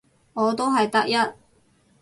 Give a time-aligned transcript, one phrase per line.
[0.33, 1.13] 我都係得一